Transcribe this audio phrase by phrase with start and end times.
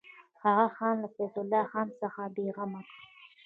[0.43, 2.95] هغه ځان له فیض الله خان څخه بېغمه کړ.